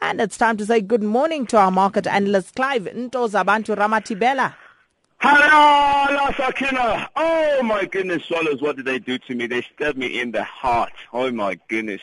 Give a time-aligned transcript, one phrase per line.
[0.00, 4.54] And it's time to say good morning to our market analyst, Clive Ntozabantu Ramatibela.
[5.18, 7.08] Hello, Sakina.
[7.16, 9.46] Oh my goodness, swallows, what did they do to me?
[9.46, 10.92] They stabbed me in the heart.
[11.12, 12.02] Oh my goodness.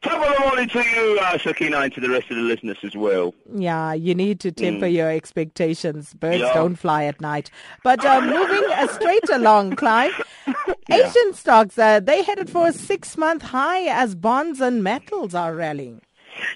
[0.00, 2.78] Top of the morning to you, uh, Sakina, and to the rest of the listeners
[2.82, 3.34] as well.
[3.54, 4.94] Yeah, you need to temper mm.
[4.94, 6.14] your expectations.
[6.14, 6.54] Birds yeah.
[6.54, 7.50] don't fly at night.
[7.82, 10.20] But uh, moving uh, straight along, Clive,
[10.88, 11.06] yeah.
[11.06, 16.00] Asian stocks, uh, they headed for a six-month high as bonds and metals are rallying.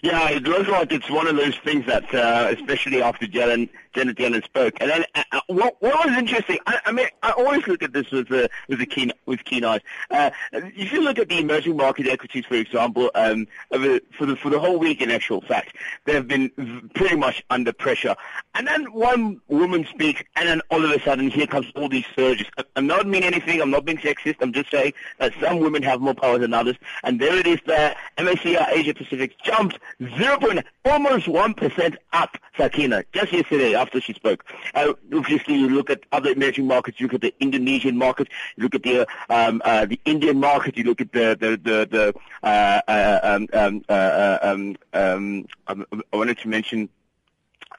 [0.03, 4.17] Yeah, it looks like it's one of those things that, uh, especially after Janet, Janet
[4.17, 4.75] Yellen spoke.
[4.81, 7.93] And then uh, uh, what, what was interesting, I, I, mean, I always look at
[7.93, 9.81] this with, uh, with, a keen, with keen eyes.
[10.11, 13.79] Uh, if you look at the emerging market equities, for example, um, for,
[14.27, 16.51] the, for the whole week, in actual fact, they have been
[16.95, 18.15] pretty much under pressure.
[18.55, 22.07] And then one woman speaks, and then all of a sudden, here comes all these
[22.15, 22.47] surges.
[22.77, 23.61] I'm not meaning anything.
[23.61, 24.37] I'm not being sexist.
[24.41, 26.77] I'm just saying that some women have more power than others.
[27.05, 27.97] And there it is there.
[28.17, 29.37] MSCI Asia Pacific
[29.69, 29.79] jumps
[30.19, 30.63] jumped 0.
[30.85, 34.45] almost 1% up, Sakina, just yesterday after she spoke.
[34.75, 38.65] Uh, obviously, you look at other emerging markets, you look at the Indonesian market, you
[38.65, 42.15] look at the um, uh, the Indian market, you look at the the the, the
[42.43, 46.89] uh, uh um, um, uh, uh, um, um, I wanted to mention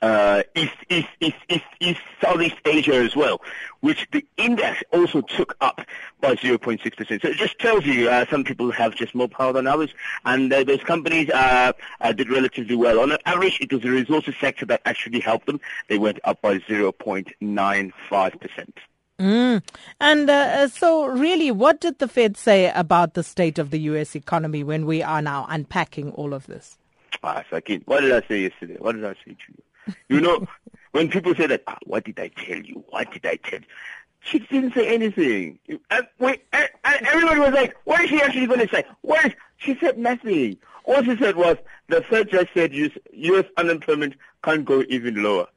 [0.01, 3.41] uh, East, East, East, East, East, Southeast Asia as well,
[3.81, 5.81] which the index also took up
[6.21, 7.21] by 0.6%.
[7.21, 9.93] So it just tells you uh, some people have just more power than others,
[10.25, 12.99] and uh, those companies uh, uh, did relatively well.
[12.99, 15.59] On average, it was the resources sector that actually helped them.
[15.87, 17.91] They went up by 0.95%.
[19.19, 19.61] Mm.
[19.99, 24.15] And uh, so, really, what did the Fed say about the state of the U.S.
[24.15, 26.77] economy when we are now unpacking all of this?
[27.21, 28.77] Ah, Sakin, what did I say yesterday?
[28.79, 29.63] What did I say to you?
[30.07, 30.47] You know,
[30.91, 32.83] when people say that, ah, what did I tell you?
[32.89, 33.65] What did I tell you?
[34.21, 35.59] She didn't say anything.
[35.89, 38.83] And, we, and, and everybody was like, what is she actually going to say?
[39.01, 40.57] What is, she said nothing.
[40.85, 41.57] All she said was,
[41.87, 43.45] the Fed just said U.S.
[43.57, 45.47] unemployment can't go even lower.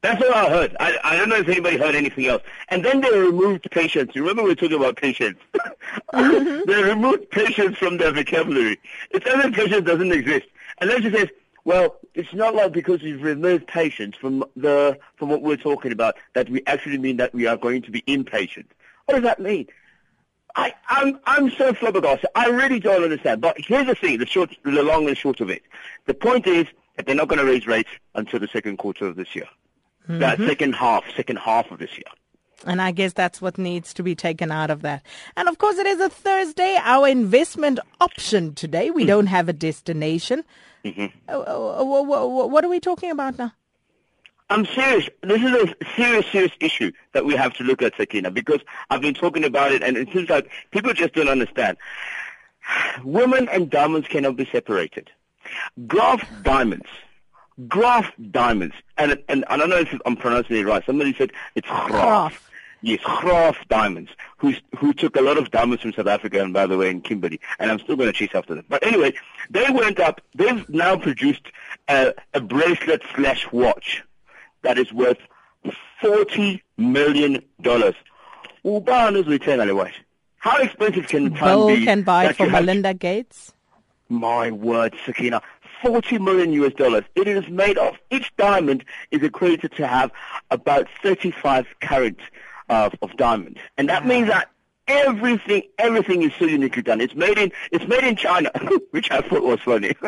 [0.00, 0.76] That's all I heard.
[0.78, 2.42] I, I don't know if anybody heard anything else.
[2.68, 4.12] And then they removed patience.
[4.14, 5.38] You remember we were talking about patience.
[6.12, 6.60] mm-hmm.
[6.70, 8.78] they removed patience from their vocabulary.
[9.10, 10.46] It's as if patience doesn't exist.
[10.80, 11.28] And then she says,
[11.64, 16.14] well, it's not like because we've removed patience from the from what we're talking about
[16.34, 18.70] that we actually mean that we are going to be impatient.
[19.06, 19.66] What does that mean?
[20.56, 22.30] I, I'm I'm so flabbergasted.
[22.34, 23.40] I really don't understand.
[23.40, 25.62] But here's the thing: the short, the long and short of it.
[26.06, 26.66] The point is
[26.96, 29.46] that they're not going to raise rates until the second quarter of this year.
[30.08, 30.18] Mm-hmm.
[30.20, 32.10] That second half, second half of this year.
[32.66, 35.04] And I guess that's what needs to be taken out of that.
[35.36, 38.90] And of course, it is a Thursday, our investment option today.
[38.90, 39.08] We mm.
[39.08, 40.44] don't have a destination.
[40.84, 41.06] Mm-hmm.
[41.28, 41.84] Uh, uh,
[42.46, 43.52] what are we talking about now?
[44.50, 45.08] I'm serious.
[45.22, 49.02] This is a serious, serious issue that we have to look at, Sakina, because I've
[49.02, 51.76] been talking about it, and it seems like people just don't understand.
[53.04, 55.10] Women and diamonds cannot be separated.
[55.86, 56.88] Graff diamonds.
[57.66, 58.74] Graff diamonds.
[58.96, 60.84] And, and I don't know if I'm pronouncing it right.
[60.84, 61.88] Somebody said it's graph.
[61.88, 62.50] graph.
[62.80, 66.64] Yes, Graff Diamonds, who who took a lot of diamonds from South Africa and by
[66.64, 68.64] the way in Kimberley, and I'm still going to chase after them.
[68.68, 69.14] But anyway,
[69.50, 70.20] they went up.
[70.36, 71.42] They've now produced
[71.88, 74.04] a, a bracelet slash watch
[74.62, 75.18] that is worth
[76.00, 77.96] forty million dollars.
[80.36, 81.84] How expensive can time Bill be?
[81.84, 83.52] can buy for Melinda Gates.
[84.08, 85.42] My word, Sakina.
[85.82, 87.04] 40 million US dollars.
[87.14, 90.10] It is made of, each diamond is accredited to have
[90.50, 92.20] about 35 carats
[92.68, 93.58] of, of diamonds.
[93.76, 94.50] And that means that
[94.88, 97.00] everything everything is so uniquely done.
[97.00, 98.50] It's made in it's made in China,
[98.90, 99.94] which I thought was funny.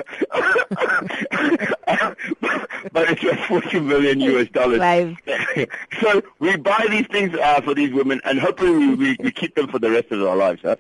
[2.93, 4.79] but it's worth forty million US dollars.
[6.01, 9.55] so we buy these things uh, for these women, and hopefully we, we, we keep
[9.55, 10.63] them for the rest of our lives.
[10.63, 10.77] Huh?